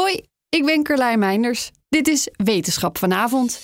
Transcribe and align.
Hoi, 0.00 0.20
ik 0.48 0.64
ben 0.64 0.82
Carlijn 0.82 1.18
Meinders. 1.18 1.70
Dit 1.88 2.08
is 2.08 2.28
Wetenschap 2.36 2.98
vanavond. 2.98 3.60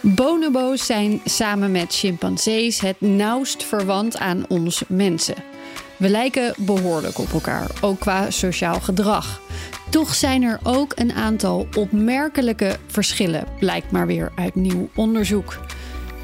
Bonobo's 0.00 0.86
zijn 0.86 1.20
samen 1.24 1.70
met 1.70 1.94
chimpansees 1.94 2.80
het 2.80 3.00
nauwst 3.00 3.64
verwant 3.64 4.18
aan 4.18 4.48
ons 4.48 4.82
mensen. 4.88 5.34
We 5.96 6.08
lijken 6.08 6.54
behoorlijk 6.58 7.18
op 7.18 7.32
elkaar, 7.32 7.70
ook 7.80 8.00
qua 8.00 8.30
sociaal 8.30 8.80
gedrag. 8.80 9.40
Toch 9.90 10.14
zijn 10.14 10.42
er 10.42 10.60
ook 10.62 10.92
een 10.94 11.12
aantal 11.12 11.66
opmerkelijke 11.76 12.76
verschillen, 12.86 13.46
blijkt 13.58 13.90
maar 13.90 14.06
weer 14.06 14.32
uit 14.34 14.54
nieuw 14.54 14.88
onderzoek. 14.94 15.58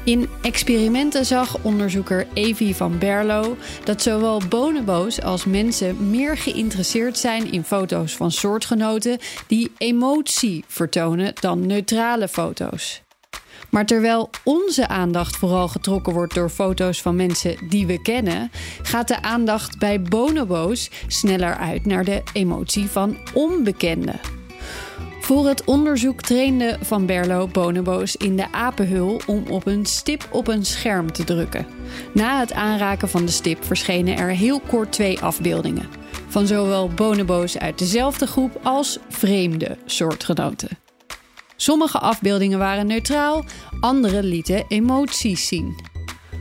In 0.03 0.29
experimenten 0.41 1.25
zag 1.25 1.57
onderzoeker 1.61 2.27
Evie 2.33 2.75
van 2.75 2.97
Berlo 2.97 3.57
dat 3.83 4.01
zowel 4.01 4.41
bonobo's 4.49 5.21
als 5.21 5.45
mensen 5.45 6.09
meer 6.09 6.37
geïnteresseerd 6.37 7.17
zijn 7.17 7.51
in 7.51 7.63
foto's 7.63 8.15
van 8.15 8.31
soortgenoten 8.31 9.17
die 9.47 9.71
emotie 9.77 10.63
vertonen 10.67 11.33
dan 11.39 11.65
neutrale 11.65 12.27
foto's. 12.27 13.01
Maar 13.69 13.85
terwijl 13.85 14.29
onze 14.43 14.87
aandacht 14.87 15.35
vooral 15.35 15.67
getrokken 15.67 16.13
wordt 16.13 16.33
door 16.33 16.49
foto's 16.49 17.01
van 17.01 17.15
mensen 17.15 17.67
die 17.69 17.87
we 17.87 18.01
kennen, 18.01 18.51
gaat 18.81 19.07
de 19.07 19.21
aandacht 19.21 19.79
bij 19.79 20.01
bonobo's 20.01 20.89
sneller 21.07 21.55
uit 21.55 21.85
naar 21.85 22.05
de 22.05 22.23
emotie 22.33 22.89
van 22.89 23.17
onbekenden. 23.33 24.40
Voor 25.21 25.47
het 25.47 25.63
onderzoek 25.63 26.21
trainde 26.21 26.77
Van 26.81 27.05
Berlo 27.05 27.47
bonobo's 27.47 28.15
in 28.15 28.35
de 28.35 28.51
apenhul 28.51 29.21
om 29.27 29.43
op 29.49 29.65
een 29.65 29.85
stip 29.85 30.27
op 30.31 30.47
een 30.47 30.65
scherm 30.65 31.11
te 31.11 31.23
drukken. 31.23 31.67
Na 32.13 32.39
het 32.39 32.53
aanraken 32.53 33.09
van 33.09 33.25
de 33.25 33.31
stip 33.31 33.63
verschenen 33.63 34.17
er 34.17 34.29
heel 34.29 34.59
kort 34.59 34.91
twee 34.91 35.19
afbeeldingen. 35.19 35.89
Van 36.27 36.47
zowel 36.47 36.89
bonobo's 36.89 37.57
uit 37.57 37.79
dezelfde 37.79 38.27
groep 38.27 38.59
als 38.63 38.99
vreemde 39.09 39.77
soortgenoten. 39.85 40.69
Sommige 41.55 41.99
afbeeldingen 41.99 42.59
waren 42.59 42.87
neutraal, 42.87 43.45
andere 43.79 44.23
lieten 44.23 44.65
emoties 44.67 45.47
zien. 45.47 45.75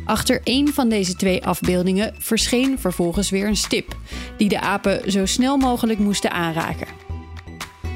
Achter 0.04 0.40
één 0.44 0.68
van 0.68 0.88
deze 0.88 1.14
twee 1.14 1.46
afbeeldingen 1.46 2.14
verscheen 2.18 2.78
vervolgens 2.78 3.30
weer 3.30 3.46
een 3.46 3.56
stip, 3.56 3.96
die 4.36 4.48
de 4.48 4.60
apen 4.60 5.12
zo 5.12 5.26
snel 5.26 5.56
mogelijk 5.56 5.98
moesten 5.98 6.30
aanraken. 6.30 7.09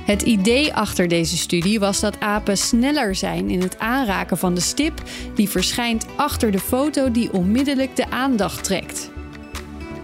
Het 0.05 0.23
idee 0.23 0.75
achter 0.75 1.09
deze 1.09 1.37
studie 1.37 1.81
was 1.81 2.01
dat 2.01 2.21
apen 2.21 2.59
sneller 2.59 3.15
zijn 3.15 3.51
in 3.51 3.61
het 3.61 3.79
aanraken 3.79 4.39
van 4.39 4.55
de 4.55 4.61
stip 4.61 5.03
die 5.35 5.49
verschijnt 5.49 6.07
achter 6.17 6.51
de 6.51 6.59
foto 6.59 7.11
die 7.11 7.33
onmiddellijk 7.33 7.97
de 7.97 8.11
aandacht 8.11 8.65
trekt. 8.65 9.11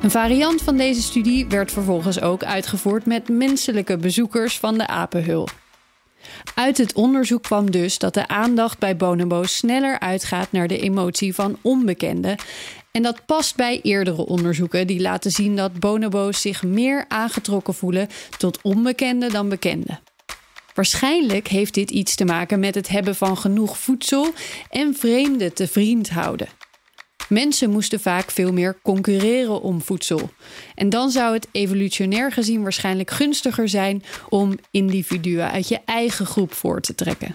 Een 0.03 0.11
variant 0.11 0.62
van 0.62 0.77
deze 0.77 1.03
studie 1.03 1.47
werd 1.47 1.73
vervolgens 1.73 2.21
ook 2.21 2.45
uitgevoerd 2.45 3.06
met 3.06 3.28
menselijke 3.28 3.97
bezoekers 3.97 4.59
van 4.59 4.78
de 4.78 4.87
apenhul. 4.87 5.48
Uit 6.55 6.78
het 6.78 6.93
onderzoek 6.93 7.43
kwam 7.43 7.71
dus 7.71 7.98
dat 7.98 8.15
de 8.15 8.28
aandacht 8.28 8.78
bij 8.78 8.97
bonobo's 8.97 9.56
sneller 9.56 9.98
uitgaat 9.98 10.53
naar 10.53 10.69
de 10.69 10.78
emotie 10.78 11.34
van 11.34 11.56
onbekenden. 11.62 12.37
En 12.91 13.02
dat 13.02 13.27
past 13.27 13.56
bij 13.56 13.80
eerdere 13.83 14.27
onderzoeken 14.27 14.86
die 14.86 15.00
laten 15.00 15.30
zien 15.30 15.56
dat 15.56 15.80
bonobo's 15.80 16.41
zich 16.41 16.62
meer 16.62 17.05
aangetrokken 17.08 17.74
voelen 17.74 18.08
tot 18.38 18.62
onbekenden 18.62 19.30
dan 19.30 19.48
bekenden. 19.48 20.00
Waarschijnlijk 20.74 21.48
heeft 21.48 21.74
dit 21.74 21.91
iets 21.91 22.14
te 22.14 22.24
maken 22.24 22.60
met 22.60 22.74
het 22.74 22.88
hebben 22.88 23.14
van 23.16 23.36
genoeg 23.36 23.78
voedsel 23.78 24.32
en 24.70 24.94
vreemden 24.94 25.55
te 25.55 25.69
vriend 25.69 26.10
houden. 26.10 26.48
Mensen 27.28 27.70
moesten 27.70 28.00
vaak 28.00 28.30
veel 28.30 28.52
meer 28.52 28.78
concurreren 28.82 29.62
om 29.62 29.82
voedsel. 29.82 30.30
En 30.75 30.88
dan 30.88 31.10
zou 31.10 31.34
het 31.34 31.48
evolutionair 31.52 32.32
gezien 32.32 32.62
waarschijnlijk 32.62 33.10
gunstiger 33.10 33.69
zijn 33.69 34.02
om 34.28 34.58
individuen 34.70 35.50
uit 35.50 35.69
je 35.69 35.80
eigen 35.84 36.27
groep 36.27 36.54
voor 36.54 36.80
te 36.80 36.94
trekken. 36.94 37.34